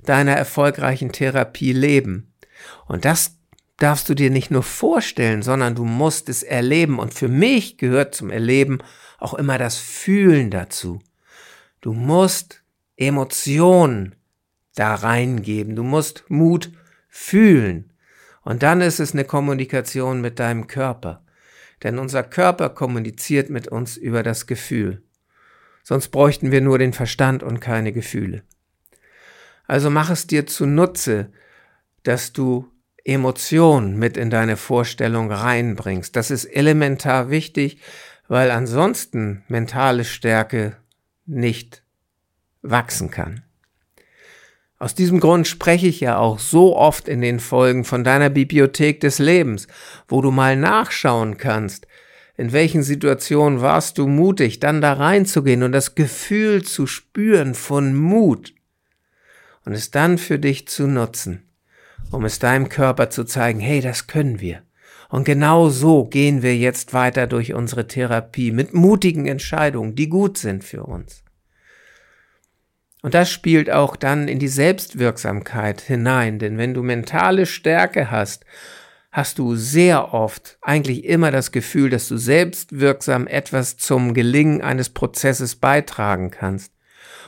deiner 0.04 0.32
erfolgreichen 0.32 1.12
Therapie 1.12 1.72
leben. 1.72 2.32
Und 2.86 3.04
das 3.04 3.36
darfst 3.76 4.08
du 4.08 4.14
dir 4.14 4.30
nicht 4.30 4.50
nur 4.50 4.62
vorstellen, 4.62 5.42
sondern 5.42 5.74
du 5.74 5.84
musst 5.84 6.28
es 6.28 6.42
erleben. 6.42 6.98
Und 6.98 7.14
für 7.14 7.28
mich 7.28 7.78
gehört 7.78 8.14
zum 8.14 8.30
Erleben 8.30 8.78
auch 9.18 9.34
immer 9.34 9.58
das 9.58 9.76
Fühlen 9.76 10.50
dazu. 10.50 11.00
Du 11.80 11.92
musst 11.92 12.62
Emotionen 12.96 14.14
da 14.74 14.94
reingeben. 14.94 15.76
Du 15.76 15.82
musst 15.82 16.24
Mut 16.28 16.70
fühlen. 17.08 17.92
Und 18.42 18.62
dann 18.62 18.80
ist 18.80 19.00
es 19.00 19.12
eine 19.12 19.24
Kommunikation 19.24 20.20
mit 20.20 20.38
deinem 20.38 20.66
Körper. 20.66 21.24
Denn 21.82 21.98
unser 21.98 22.22
Körper 22.22 22.70
kommuniziert 22.70 23.48
mit 23.50 23.68
uns 23.68 23.96
über 23.96 24.22
das 24.22 24.46
Gefühl. 24.46 25.02
Sonst 25.82 26.08
bräuchten 26.08 26.50
wir 26.50 26.60
nur 26.60 26.78
den 26.78 26.92
Verstand 26.92 27.42
und 27.42 27.60
keine 27.60 27.92
Gefühle. 27.92 28.42
Also 29.70 29.88
mach 29.88 30.10
es 30.10 30.26
dir 30.26 30.48
zunutze, 30.48 31.30
dass 32.02 32.32
du 32.32 32.66
Emotionen 33.04 33.96
mit 33.96 34.16
in 34.16 34.28
deine 34.28 34.56
Vorstellung 34.56 35.30
reinbringst. 35.30 36.16
Das 36.16 36.32
ist 36.32 36.44
elementar 36.46 37.30
wichtig, 37.30 37.78
weil 38.26 38.50
ansonsten 38.50 39.44
mentale 39.46 40.04
Stärke 40.04 40.76
nicht 41.24 41.84
wachsen 42.62 43.12
kann. 43.12 43.44
Aus 44.80 44.96
diesem 44.96 45.20
Grund 45.20 45.46
spreche 45.46 45.86
ich 45.86 46.00
ja 46.00 46.18
auch 46.18 46.40
so 46.40 46.76
oft 46.76 47.06
in 47.06 47.20
den 47.20 47.38
Folgen 47.38 47.84
von 47.84 48.02
deiner 48.02 48.28
Bibliothek 48.28 48.98
des 48.98 49.20
Lebens, 49.20 49.68
wo 50.08 50.20
du 50.20 50.32
mal 50.32 50.56
nachschauen 50.56 51.36
kannst, 51.36 51.86
in 52.36 52.50
welchen 52.50 52.82
Situationen 52.82 53.60
warst 53.60 53.98
du 53.98 54.08
mutig, 54.08 54.58
dann 54.58 54.80
da 54.80 54.94
reinzugehen 54.94 55.62
und 55.62 55.70
das 55.70 55.94
Gefühl 55.94 56.64
zu 56.64 56.88
spüren 56.88 57.54
von 57.54 57.94
Mut 57.94 58.52
und 59.64 59.72
es 59.72 59.90
dann 59.90 60.18
für 60.18 60.38
dich 60.38 60.68
zu 60.68 60.86
nutzen, 60.86 61.42
um 62.10 62.24
es 62.24 62.38
deinem 62.38 62.68
Körper 62.68 63.10
zu 63.10 63.24
zeigen, 63.24 63.60
hey, 63.60 63.80
das 63.80 64.06
können 64.06 64.40
wir. 64.40 64.62
Und 65.08 65.24
genau 65.24 65.68
so 65.68 66.04
gehen 66.04 66.42
wir 66.42 66.56
jetzt 66.56 66.92
weiter 66.92 67.26
durch 67.26 67.52
unsere 67.52 67.88
Therapie 67.88 68.52
mit 68.52 68.74
mutigen 68.74 69.26
Entscheidungen, 69.26 69.96
die 69.96 70.08
gut 70.08 70.38
sind 70.38 70.62
für 70.62 70.84
uns. 70.84 71.24
Und 73.02 73.14
das 73.14 73.30
spielt 73.30 73.70
auch 73.70 73.96
dann 73.96 74.28
in 74.28 74.38
die 74.38 74.48
Selbstwirksamkeit 74.48 75.80
hinein, 75.80 76.38
denn 76.38 76.58
wenn 76.58 76.74
du 76.74 76.82
mentale 76.82 77.46
Stärke 77.46 78.10
hast, 78.10 78.44
hast 79.10 79.38
du 79.38 79.56
sehr 79.56 80.14
oft 80.14 80.58
eigentlich 80.60 81.04
immer 81.04 81.30
das 81.30 81.50
Gefühl, 81.50 81.90
dass 81.90 82.06
du 82.08 82.16
selbstwirksam 82.16 83.26
etwas 83.26 83.76
zum 83.76 84.14
Gelingen 84.14 84.60
eines 84.60 84.90
Prozesses 84.90 85.56
beitragen 85.56 86.30
kannst. 86.30 86.72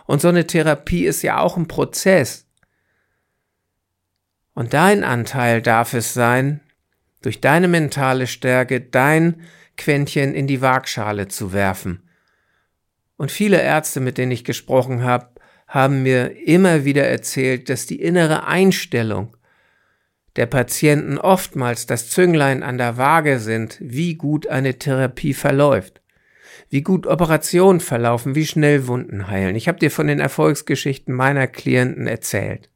Und 0.07 0.21
so 0.21 0.29
eine 0.29 0.47
Therapie 0.47 1.07
ist 1.07 1.23
ja 1.23 1.39
auch 1.39 1.57
ein 1.57 1.69
Prozess. 1.69 2.47
Und 4.55 4.75
dein 4.75 5.05
Anteil 5.05 5.63
darf 5.63 5.95
es 5.95 6.13
sein, 6.13 6.61
durch 7.23 7.41
deine 7.41 7.69
mentale 7.69 8.27
Stärke 8.27 8.81
dein 8.81 9.43
Quäntchen 9.77 10.35
in 10.35 10.47
die 10.47 10.61
Waagschale 10.61 11.29
zu 11.29 11.53
werfen. 11.53 12.09
Und 13.17 13.31
viele 13.31 13.63
Ärzte, 13.63 14.01
mit 14.01 14.19
denen 14.19 14.33
ich 14.33 14.45
gesprochen 14.45 15.05
habe, 15.05 15.29
haben 15.69 16.03
mir 16.03 16.37
immer 16.47 16.85
wieder 16.85 17.07
erzählt, 17.07 17.71
dass 17.71 17.87
die 17.87 18.03
innere 18.03 18.47
Einstellung 18.47 19.37
der 20.37 20.47
Patienten 20.47 21.19
oftmals 21.19 21.87
das 21.87 22.11
Zünglein 22.11 22.63
an 22.63 22.77
der 22.77 22.99
Waage 22.99 23.39
sind, 23.39 23.79
wie 23.81 24.17
gut 24.17 24.47
eine 24.49 24.79
Therapie 24.79 25.35
verläuft 25.35 26.02
wie 26.71 26.83
gut 26.83 27.07
Operationen 27.07 27.81
verlaufen, 27.81 28.35
wie 28.35 28.47
schnell 28.47 28.87
Wunden 28.87 29.29
heilen. 29.29 29.57
Ich 29.57 29.69
habe 29.69 29.79
dir 29.79 29.91
von 29.91 30.07
den 30.07 30.21
Erfolgsgeschichten 30.21 31.15
meiner 31.15 31.47
Klienten 31.47 32.07
erzählt. 32.07 32.71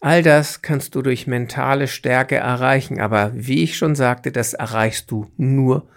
All 0.00 0.22
das 0.22 0.62
kannst 0.62 0.94
du 0.94 1.02
durch 1.02 1.26
mentale 1.26 1.86
Stärke 1.86 2.36
erreichen, 2.36 3.00
aber 3.00 3.32
wie 3.34 3.62
ich 3.62 3.76
schon 3.76 3.94
sagte, 3.94 4.32
das 4.32 4.54
erreichst 4.54 5.10
du 5.10 5.30
nur 5.36 5.88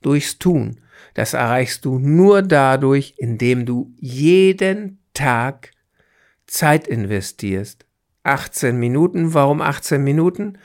durchs 0.00 0.38
Tun. 0.38 0.80
Das 1.14 1.34
erreichst 1.34 1.84
du 1.84 1.98
nur 1.98 2.42
dadurch, 2.42 3.14
indem 3.18 3.66
du 3.66 3.92
jeden 3.98 4.98
Tag 5.12 5.70
Zeit 6.46 6.86
investierst. 6.86 7.84
18 8.24 8.78
Minuten, 8.78 9.34
warum 9.34 9.60
18 9.60 10.02
Minuten? 10.02 10.58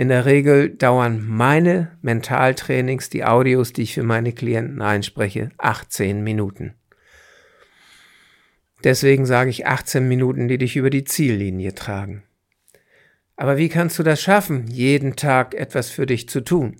In 0.00 0.08
der 0.08 0.24
Regel 0.24 0.70
dauern 0.70 1.22
meine 1.28 1.98
Mentaltrainings, 2.00 3.10
die 3.10 3.22
Audios, 3.22 3.74
die 3.74 3.82
ich 3.82 3.92
für 3.92 4.02
meine 4.02 4.32
Klienten 4.32 4.80
einspreche, 4.80 5.50
18 5.58 6.22
Minuten. 6.22 6.72
Deswegen 8.82 9.26
sage 9.26 9.50
ich 9.50 9.66
18 9.66 10.08
Minuten, 10.08 10.48
die 10.48 10.56
dich 10.56 10.76
über 10.76 10.88
die 10.88 11.04
Ziellinie 11.04 11.74
tragen. 11.74 12.22
Aber 13.36 13.58
wie 13.58 13.68
kannst 13.68 13.98
du 13.98 14.02
das 14.02 14.22
schaffen, 14.22 14.68
jeden 14.68 15.16
Tag 15.16 15.54
etwas 15.54 15.90
für 15.90 16.06
dich 16.06 16.30
zu 16.30 16.40
tun? 16.40 16.76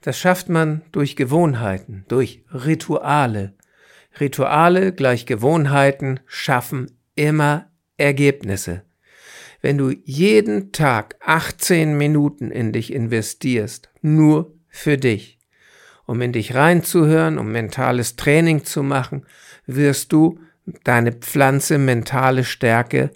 Das 0.00 0.18
schafft 0.18 0.48
man 0.48 0.80
durch 0.92 1.16
Gewohnheiten, 1.16 2.06
durch 2.08 2.42
Rituale. 2.50 3.52
Rituale 4.18 4.94
gleich 4.94 5.26
Gewohnheiten 5.26 6.20
schaffen 6.24 6.98
immer 7.14 7.70
Ergebnisse. 7.98 8.84
Wenn 9.60 9.76
du 9.76 9.90
jeden 10.04 10.72
Tag 10.72 11.16
18 11.20 11.96
Minuten 11.96 12.50
in 12.50 12.72
dich 12.72 12.92
investierst, 12.92 13.90
nur 14.00 14.54
für 14.68 14.96
dich, 14.96 15.38
um 16.06 16.20
in 16.22 16.32
dich 16.32 16.54
reinzuhören, 16.54 17.38
um 17.38 17.52
mentales 17.52 18.16
Training 18.16 18.64
zu 18.64 18.82
machen, 18.82 19.26
wirst 19.66 20.12
du 20.12 20.40
deine 20.84 21.12
Pflanze 21.12 21.78
mentale 21.78 22.44
Stärke 22.44 23.10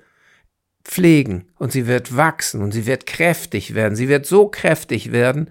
pflegen 0.85 1.47
und 1.59 1.73
sie 1.73 1.87
wird 1.87 2.17
wachsen 2.17 2.63
und 2.63 2.73
sie 2.73 2.87
wird 2.87 3.07
kräftig 3.07 3.75
werden. 3.75 3.97
Sie 3.97 4.09
wird 4.09 4.27
so 4.27 4.49
kräftig 4.49 5.13
werden 5.13 5.51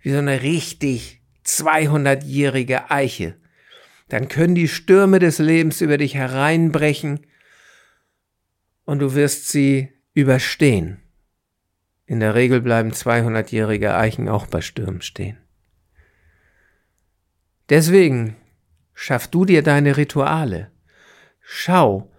wie 0.00 0.12
so 0.12 0.18
eine 0.18 0.42
richtig 0.42 1.20
200-jährige 1.44 2.90
Eiche. 2.90 3.36
Dann 4.08 4.28
können 4.28 4.54
die 4.54 4.68
Stürme 4.68 5.18
des 5.18 5.38
Lebens 5.38 5.80
über 5.82 5.98
dich 5.98 6.14
hereinbrechen 6.14 7.26
und 8.84 9.00
du 9.00 9.14
wirst 9.14 9.48
sie 9.48 9.90
überstehen. 10.14 11.00
In 12.06 12.20
der 12.20 12.34
Regel 12.34 12.60
bleiben 12.60 12.90
200-jährige 12.90 13.94
Eichen 13.94 14.28
auch 14.28 14.46
bei 14.46 14.60
Stürmen 14.60 15.02
stehen. 15.02 15.38
Deswegen 17.68 18.36
schaff 18.94 19.28
du 19.28 19.44
dir 19.44 19.62
deine 19.62 19.96
Rituale. 19.96 20.70
Schau, 21.40 22.10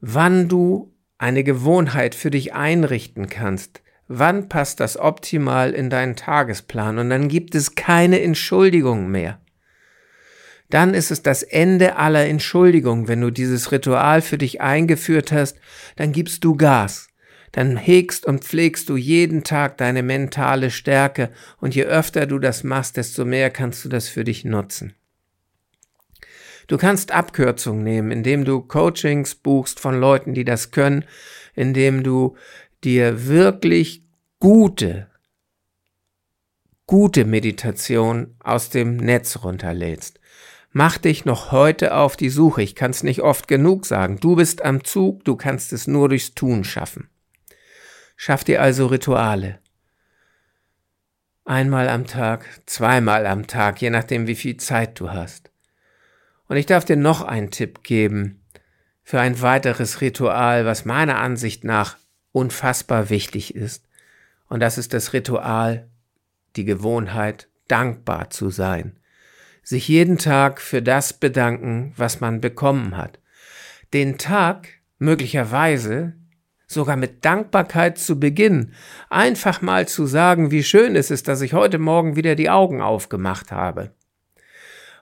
wann 0.00 0.48
du 0.48 0.92
eine 1.18 1.44
Gewohnheit 1.44 2.14
für 2.14 2.30
dich 2.30 2.54
einrichten 2.54 3.28
kannst. 3.28 3.82
Wann 4.08 4.48
passt 4.48 4.80
das 4.80 4.96
optimal 4.96 5.72
in 5.72 5.90
deinen 5.90 6.16
Tagesplan? 6.16 6.98
Und 6.98 7.10
dann 7.10 7.28
gibt 7.28 7.54
es 7.54 7.74
keine 7.74 8.20
Entschuldigung 8.20 9.08
mehr. 9.08 9.40
Dann 10.70 10.94
ist 10.94 11.10
es 11.10 11.22
das 11.22 11.42
Ende 11.42 11.96
aller 11.96 12.26
Entschuldigungen. 12.26 13.08
Wenn 13.08 13.20
du 13.20 13.30
dieses 13.30 13.72
Ritual 13.72 14.20
für 14.20 14.38
dich 14.38 14.60
eingeführt 14.60 15.32
hast, 15.32 15.58
dann 15.96 16.12
gibst 16.12 16.44
du 16.44 16.56
Gas. 16.56 17.08
Dann 17.56 17.78
hegst 17.78 18.26
und 18.26 18.44
pflegst 18.44 18.90
du 18.90 18.98
jeden 18.98 19.42
Tag 19.42 19.78
deine 19.78 20.02
mentale 20.02 20.70
Stärke 20.70 21.30
und 21.58 21.74
je 21.74 21.84
öfter 21.84 22.26
du 22.26 22.38
das 22.38 22.64
machst, 22.64 22.98
desto 22.98 23.24
mehr 23.24 23.48
kannst 23.48 23.82
du 23.82 23.88
das 23.88 24.10
für 24.10 24.24
dich 24.24 24.44
nutzen. 24.44 24.92
Du 26.66 26.76
kannst 26.76 27.12
Abkürzungen 27.12 27.82
nehmen, 27.82 28.10
indem 28.10 28.44
du 28.44 28.60
Coachings 28.60 29.36
buchst 29.36 29.80
von 29.80 29.98
Leuten, 29.98 30.34
die 30.34 30.44
das 30.44 30.70
können, 30.70 31.06
indem 31.54 32.02
du 32.02 32.36
dir 32.84 33.26
wirklich 33.26 34.02
gute, 34.38 35.06
gute 36.86 37.24
Meditation 37.24 38.36
aus 38.40 38.68
dem 38.68 38.98
Netz 38.98 39.38
runterlädst. 39.42 40.20
Mach 40.72 40.98
dich 40.98 41.24
noch 41.24 41.52
heute 41.52 41.94
auf 41.94 42.18
die 42.18 42.28
Suche. 42.28 42.60
Ich 42.60 42.74
kann 42.74 42.90
es 42.90 43.02
nicht 43.02 43.22
oft 43.22 43.48
genug 43.48 43.86
sagen. 43.86 44.18
Du 44.20 44.36
bist 44.36 44.62
am 44.62 44.84
Zug, 44.84 45.24
du 45.24 45.36
kannst 45.36 45.72
es 45.72 45.86
nur 45.86 46.10
durchs 46.10 46.34
Tun 46.34 46.62
schaffen. 46.62 47.08
Schaff 48.16 48.44
dir 48.44 48.62
also 48.62 48.86
Rituale. 48.86 49.60
Einmal 51.44 51.88
am 51.88 52.06
Tag, 52.06 52.44
zweimal 52.66 53.26
am 53.26 53.46
Tag, 53.46 53.80
je 53.80 53.90
nachdem, 53.90 54.26
wie 54.26 54.34
viel 54.34 54.56
Zeit 54.56 54.98
du 54.98 55.10
hast. 55.10 55.50
Und 56.48 56.56
ich 56.56 56.66
darf 56.66 56.84
dir 56.84 56.96
noch 56.96 57.22
einen 57.22 57.50
Tipp 57.50 57.82
geben 57.82 58.42
für 59.04 59.20
ein 59.20 59.40
weiteres 59.40 60.00
Ritual, 60.00 60.64
was 60.64 60.84
meiner 60.84 61.18
Ansicht 61.18 61.62
nach 61.62 61.98
unfassbar 62.32 63.10
wichtig 63.10 63.54
ist. 63.54 63.86
Und 64.48 64.60
das 64.60 64.78
ist 64.78 64.92
das 64.94 65.12
Ritual, 65.12 65.88
die 66.56 66.64
Gewohnheit, 66.64 67.48
dankbar 67.68 68.30
zu 68.30 68.50
sein. 68.50 68.98
Sich 69.62 69.88
jeden 69.88 70.18
Tag 70.18 70.60
für 70.60 70.82
das 70.82 71.12
bedanken, 71.12 71.92
was 71.96 72.20
man 72.20 72.40
bekommen 72.40 72.96
hat. 72.96 73.18
Den 73.92 74.18
Tag 74.18 74.68
möglicherweise 74.98 76.14
sogar 76.66 76.96
mit 76.96 77.24
Dankbarkeit 77.24 77.98
zu 77.98 78.18
beginnen, 78.18 78.72
einfach 79.08 79.62
mal 79.62 79.86
zu 79.86 80.06
sagen, 80.06 80.50
wie 80.50 80.64
schön 80.64 80.96
es 80.96 81.10
ist, 81.10 81.28
dass 81.28 81.40
ich 81.40 81.52
heute 81.52 81.78
Morgen 81.78 82.16
wieder 82.16 82.34
die 82.34 82.50
Augen 82.50 82.80
aufgemacht 82.80 83.52
habe 83.52 83.92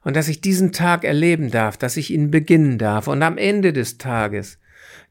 und 0.05 0.15
dass 0.15 0.29
ich 0.29 0.41
diesen 0.41 0.73
Tag 0.73 1.05
erleben 1.05 1.51
darf, 1.51 1.77
dass 1.77 1.97
ich 1.97 2.13
ihn 2.13 2.31
beginnen 2.31 2.79
darf. 2.79 3.09
Und 3.09 3.23
am 3.23 3.39
Ende 3.39 3.73
des 3.73 3.99
Tages 3.99 4.59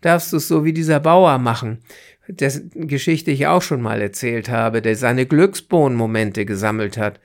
darfst 0.01 0.31
du 0.31 0.38
es 0.38 0.48
so 0.48 0.63
wie 0.63 0.74
dieser 0.74 1.00
Bauer 1.00 1.39
machen, 1.39 1.79
dessen 2.27 2.87
Geschichte 2.87 3.31
ich 3.31 3.48
auch 3.48 3.61
schon 3.61 3.81
mal 3.81 4.01
erzählt 4.01 4.50
habe, 4.50 4.81
der 4.81 4.96
seine 4.96 5.25
Glücksbohnmomente 5.25 6.46
gesammelt 6.46 6.98
hat, 6.98 7.20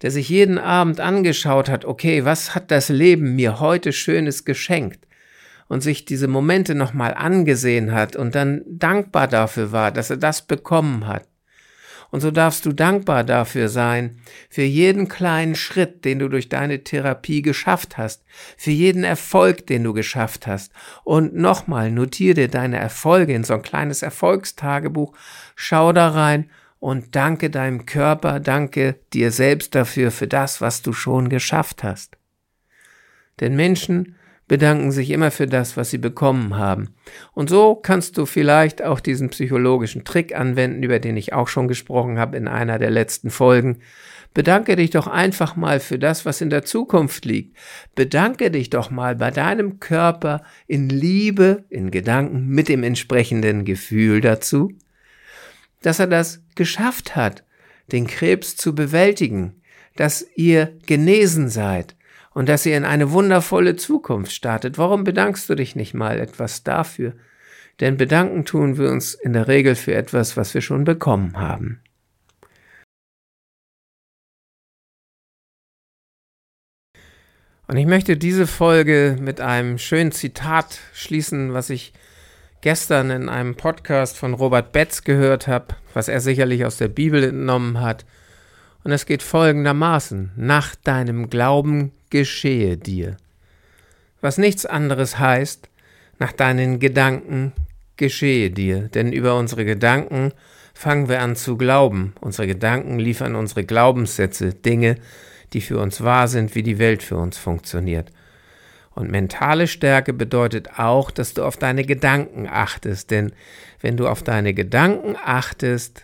der 0.00 0.10
sich 0.10 0.28
jeden 0.28 0.58
Abend 0.58 0.98
angeschaut 0.98 1.68
hat, 1.68 1.84
okay, 1.84 2.24
was 2.24 2.54
hat 2.54 2.70
das 2.70 2.88
Leben 2.88 3.36
mir 3.36 3.60
heute 3.60 3.92
Schönes 3.92 4.44
geschenkt? 4.44 5.06
Und 5.72 5.80
sich 5.80 6.04
diese 6.04 6.28
Momente 6.28 6.74
nochmal 6.74 7.14
angesehen 7.14 7.92
hat 7.92 8.14
und 8.14 8.34
dann 8.34 8.60
dankbar 8.66 9.26
dafür 9.26 9.72
war, 9.72 9.90
dass 9.90 10.10
er 10.10 10.18
das 10.18 10.42
bekommen 10.42 11.06
hat. 11.06 11.26
Und 12.10 12.20
so 12.20 12.30
darfst 12.30 12.66
du 12.66 12.74
dankbar 12.74 13.24
dafür 13.24 13.70
sein, 13.70 14.18
für 14.50 14.64
jeden 14.64 15.08
kleinen 15.08 15.54
Schritt, 15.54 16.04
den 16.04 16.18
du 16.18 16.28
durch 16.28 16.50
deine 16.50 16.84
Therapie 16.84 17.40
geschafft 17.40 17.96
hast, 17.96 18.22
für 18.58 18.70
jeden 18.70 19.02
Erfolg, 19.02 19.66
den 19.66 19.82
du 19.82 19.94
geschafft 19.94 20.46
hast. 20.46 20.72
Und 21.04 21.34
nochmal, 21.34 21.90
notiere 21.90 22.34
dir 22.34 22.48
deine 22.48 22.76
Erfolge 22.76 23.32
in 23.32 23.42
so 23.42 23.54
ein 23.54 23.62
kleines 23.62 24.02
Erfolgstagebuch, 24.02 25.16
schau 25.56 25.94
da 25.94 26.10
rein 26.10 26.50
und 26.80 27.16
danke 27.16 27.48
deinem 27.48 27.86
Körper, 27.86 28.40
danke 28.40 28.96
dir 29.14 29.30
selbst 29.30 29.74
dafür, 29.74 30.10
für 30.10 30.28
das, 30.28 30.60
was 30.60 30.82
du 30.82 30.92
schon 30.92 31.30
geschafft 31.30 31.82
hast. 31.82 32.18
Denn 33.40 33.56
Menschen 33.56 34.16
bedanken 34.52 34.92
sich 34.92 35.08
immer 35.08 35.30
für 35.30 35.46
das, 35.46 35.78
was 35.78 35.88
sie 35.88 35.96
bekommen 35.96 36.58
haben. 36.58 36.90
Und 37.32 37.48
so 37.48 37.74
kannst 37.74 38.18
du 38.18 38.26
vielleicht 38.26 38.82
auch 38.82 39.00
diesen 39.00 39.30
psychologischen 39.30 40.04
Trick 40.04 40.36
anwenden, 40.36 40.82
über 40.82 40.98
den 40.98 41.16
ich 41.16 41.32
auch 41.32 41.48
schon 41.48 41.68
gesprochen 41.68 42.18
habe 42.18 42.36
in 42.36 42.48
einer 42.48 42.78
der 42.78 42.90
letzten 42.90 43.30
Folgen. 43.30 43.78
Bedanke 44.34 44.76
dich 44.76 44.90
doch 44.90 45.06
einfach 45.06 45.56
mal 45.56 45.80
für 45.80 45.98
das, 45.98 46.26
was 46.26 46.42
in 46.42 46.50
der 46.50 46.66
Zukunft 46.66 47.24
liegt. 47.24 47.56
Bedanke 47.94 48.50
dich 48.50 48.68
doch 48.68 48.90
mal 48.90 49.16
bei 49.16 49.30
deinem 49.30 49.80
Körper 49.80 50.42
in 50.66 50.90
Liebe, 50.90 51.64
in 51.70 51.90
Gedanken, 51.90 52.48
mit 52.48 52.68
dem 52.68 52.82
entsprechenden 52.82 53.64
Gefühl 53.64 54.20
dazu, 54.20 54.70
dass 55.80 55.98
er 55.98 56.08
das 56.08 56.42
geschafft 56.56 57.16
hat, 57.16 57.42
den 57.90 58.06
Krebs 58.06 58.54
zu 58.56 58.74
bewältigen, 58.74 59.62
dass 59.96 60.26
ihr 60.36 60.76
genesen 60.84 61.48
seid, 61.48 61.96
und 62.34 62.48
dass 62.48 62.66
ihr 62.66 62.76
in 62.76 62.84
eine 62.84 63.12
wundervolle 63.12 63.76
Zukunft 63.76 64.32
startet. 64.32 64.78
Warum 64.78 65.04
bedankst 65.04 65.48
du 65.48 65.54
dich 65.54 65.76
nicht 65.76 65.94
mal 65.94 66.18
etwas 66.18 66.62
dafür? 66.62 67.14
Denn 67.80 67.96
bedanken 67.96 68.44
tun 68.44 68.78
wir 68.78 68.90
uns 68.90 69.14
in 69.14 69.32
der 69.32 69.48
Regel 69.48 69.74
für 69.74 69.94
etwas, 69.94 70.36
was 70.36 70.54
wir 70.54 70.60
schon 70.60 70.84
bekommen 70.84 71.38
haben. 71.38 71.80
Und 77.68 77.78
ich 77.78 77.86
möchte 77.86 78.18
diese 78.18 78.46
Folge 78.46 79.16
mit 79.18 79.40
einem 79.40 79.78
schönen 79.78 80.12
Zitat 80.12 80.80
schließen, 80.92 81.54
was 81.54 81.70
ich 81.70 81.94
gestern 82.60 83.10
in 83.10 83.28
einem 83.28 83.54
Podcast 83.54 84.18
von 84.18 84.34
Robert 84.34 84.72
Betz 84.72 85.04
gehört 85.04 85.48
habe, 85.48 85.68
was 85.94 86.08
er 86.08 86.20
sicherlich 86.20 86.66
aus 86.66 86.76
der 86.76 86.88
Bibel 86.88 87.24
entnommen 87.24 87.80
hat. 87.80 88.04
Und 88.84 88.92
es 88.92 89.06
geht 89.06 89.22
folgendermaßen, 89.22 90.32
nach 90.36 90.74
deinem 90.74 91.30
Glauben 91.30 91.92
geschehe 92.10 92.76
dir. 92.76 93.16
Was 94.20 94.38
nichts 94.38 94.66
anderes 94.66 95.18
heißt, 95.18 95.68
nach 96.18 96.32
deinen 96.32 96.78
Gedanken 96.78 97.52
geschehe 97.96 98.50
dir, 98.50 98.88
denn 98.88 99.12
über 99.12 99.36
unsere 99.36 99.64
Gedanken 99.64 100.32
fangen 100.74 101.08
wir 101.08 101.20
an 101.20 101.36
zu 101.36 101.56
glauben. 101.56 102.14
Unsere 102.20 102.46
Gedanken 102.46 102.98
liefern 102.98 103.34
unsere 103.34 103.64
Glaubenssätze, 103.64 104.54
Dinge, 104.54 104.96
die 105.52 105.60
für 105.60 105.78
uns 105.78 106.02
wahr 106.02 106.28
sind, 106.28 106.54
wie 106.54 106.62
die 106.62 106.78
Welt 106.78 107.02
für 107.02 107.16
uns 107.16 107.38
funktioniert. 107.38 108.10
Und 108.94 109.10
mentale 109.10 109.68
Stärke 109.68 110.12
bedeutet 110.12 110.78
auch, 110.78 111.10
dass 111.10 111.34
du 111.34 111.44
auf 111.44 111.56
deine 111.56 111.84
Gedanken 111.84 112.46
achtest, 112.48 113.10
denn 113.10 113.32
wenn 113.80 113.96
du 113.96 114.06
auf 114.06 114.22
deine 114.22 114.54
Gedanken 114.54 115.16
achtest, 115.22 116.02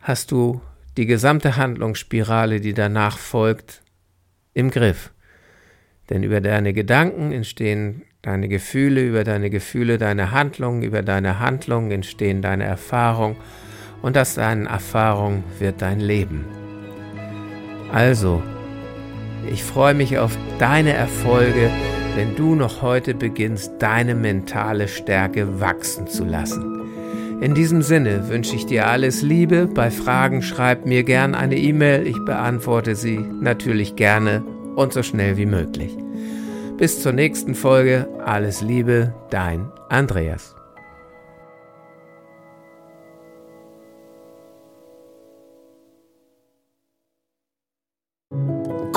hast 0.00 0.30
du 0.30 0.60
die 1.00 1.06
gesamte 1.06 1.56
Handlungsspirale, 1.56 2.60
die 2.60 2.74
danach 2.74 3.16
folgt, 3.16 3.80
im 4.52 4.70
Griff. 4.70 5.14
Denn 6.10 6.22
über 6.22 6.42
deine 6.42 6.74
Gedanken 6.74 7.32
entstehen 7.32 8.02
deine 8.20 8.48
Gefühle, 8.48 9.00
über 9.00 9.24
deine 9.24 9.48
Gefühle 9.48 9.96
deine 9.96 10.30
Handlungen, 10.30 10.82
über 10.82 11.00
deine 11.00 11.38
Handlungen 11.40 11.90
entstehen 11.90 12.42
deine 12.42 12.64
Erfahrungen 12.64 13.36
und 14.02 14.18
aus 14.18 14.34
deinen 14.34 14.66
Erfahrungen 14.66 15.42
wird 15.58 15.80
dein 15.80 16.00
Leben. 16.00 16.44
Also, 17.90 18.42
ich 19.50 19.64
freue 19.64 19.94
mich 19.94 20.18
auf 20.18 20.36
deine 20.58 20.92
Erfolge, 20.92 21.70
wenn 22.14 22.36
du 22.36 22.54
noch 22.54 22.82
heute 22.82 23.14
beginnst, 23.14 23.72
deine 23.78 24.14
mentale 24.14 24.86
Stärke 24.86 25.60
wachsen 25.60 26.08
zu 26.08 26.26
lassen. 26.26 26.79
In 27.40 27.54
diesem 27.54 27.82
Sinne 27.82 28.28
wünsche 28.28 28.54
ich 28.54 28.66
dir 28.66 28.86
alles 28.86 29.22
Liebe. 29.22 29.66
Bei 29.66 29.90
Fragen 29.90 30.42
schreib 30.42 30.84
mir 30.84 31.04
gern 31.04 31.34
eine 31.34 31.56
E-Mail. 31.56 32.06
Ich 32.06 32.18
beantworte 32.24 32.94
sie 32.94 33.18
natürlich 33.18 33.96
gerne 33.96 34.42
und 34.76 34.92
so 34.92 35.02
schnell 35.02 35.36
wie 35.36 35.46
möglich. 35.46 35.96
Bis 36.76 37.02
zur 37.02 37.12
nächsten 37.12 37.54
Folge. 37.54 38.08
Alles 38.24 38.60
Liebe, 38.60 39.14
dein 39.30 39.70
Andreas. 39.88 40.54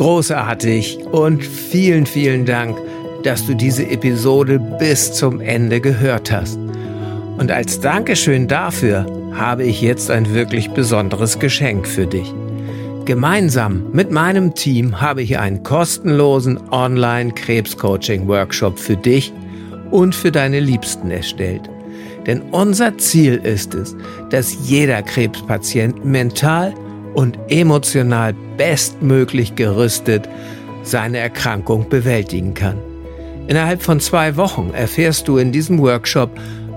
großartig 0.03 0.99
und 1.13 1.45
vielen, 1.45 2.05
vielen 2.05 2.45
Dank, 2.45 2.77
dass 3.23 3.45
du 3.47 3.53
diese 3.53 3.87
Episode 3.87 4.59
bis 4.59 5.13
zum 5.13 5.39
Ende 5.39 5.79
gehört 5.79 6.29
hast. 6.29 6.62
Und 7.37 7.51
als 7.51 7.79
Dankeschön 7.79 8.47
dafür 8.47 9.05
habe 9.33 9.63
ich 9.63 9.81
jetzt 9.81 10.11
ein 10.11 10.33
wirklich 10.33 10.71
besonderes 10.71 11.39
Geschenk 11.39 11.87
für 11.87 12.05
dich. 12.05 12.33
Gemeinsam 13.05 13.87
mit 13.91 14.11
meinem 14.11 14.53
Team 14.55 15.01
habe 15.01 15.23
ich 15.23 15.37
einen 15.37 15.61
kostenlosen 15.63 16.57
Online-Krebscoaching-Workshop 16.71 18.79
für 18.79 18.95
dich 18.95 19.33
und 19.91 20.15
für 20.15 20.31
deine 20.31 20.61
Liebsten 20.61 21.11
erstellt. 21.11 21.69
Denn 22.25 22.41
unser 22.51 22.97
Ziel 22.97 23.41
ist 23.43 23.73
es, 23.73 23.97
dass 24.29 24.69
jeder 24.69 25.01
Krebspatient 25.01 26.05
mental 26.05 26.73
und 27.13 27.37
emotional 27.49 28.33
bestmöglich 28.57 29.55
gerüstet 29.55 30.29
seine 30.83 31.17
Erkrankung 31.17 31.89
bewältigen 31.89 32.53
kann. 32.53 32.77
Innerhalb 33.47 33.83
von 33.83 33.99
zwei 33.99 34.37
Wochen 34.37 34.71
erfährst 34.73 35.27
du 35.27 35.37
in 35.37 35.51
diesem 35.51 35.79
Workshop 35.79 36.29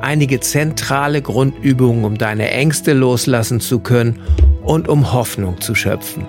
einige 0.06 0.38
zentrale 0.38 1.20
Grundübungen, 1.20 2.04
um 2.04 2.16
deine 2.16 2.52
Ängste 2.52 2.92
loslassen 2.92 3.58
zu 3.58 3.80
können 3.80 4.20
und 4.62 4.88
um 4.88 5.12
Hoffnung 5.12 5.60
zu 5.60 5.74
schöpfen. 5.74 6.24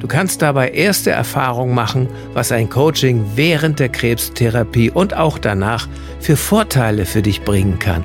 Du 0.00 0.06
kannst 0.06 0.40
dabei 0.40 0.70
erste 0.70 1.10
Erfahrungen 1.10 1.74
machen, 1.74 2.08
was 2.32 2.50
ein 2.50 2.70
Coaching 2.70 3.22
während 3.34 3.78
der 3.78 3.90
Krebstherapie 3.90 4.90
und 4.90 5.14
auch 5.14 5.36
danach 5.36 5.86
für 6.18 6.36
Vorteile 6.36 7.04
für 7.04 7.20
dich 7.20 7.42
bringen 7.42 7.78
kann. 7.78 8.04